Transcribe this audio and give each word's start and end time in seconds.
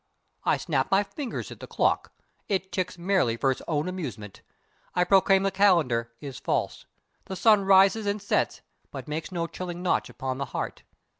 I 0.45 0.57
snap 0.57 0.89
my 0.89 1.03
fingers 1.03 1.51
at 1.51 1.59
the 1.59 1.67
clock. 1.67 2.11
It 2.49 2.71
ticks 2.71 2.97
merely 2.97 3.37
for 3.37 3.51
its 3.51 3.61
own 3.67 3.87
amusement. 3.87 4.41
I 4.95 5.03
proclaim 5.03 5.43
the 5.43 5.51
calendar 5.51 6.11
is 6.19 6.39
false. 6.39 6.87
The 7.25 7.35
sun 7.35 7.65
rises 7.65 8.07
and 8.07 8.19
sets 8.19 8.61
but 8.89 9.07
makes 9.07 9.31
no 9.31 9.45
chilling 9.45 9.83
notch 9.83 10.09
upon 10.09 10.39
the 10.39 10.45
heart. 10.57 10.81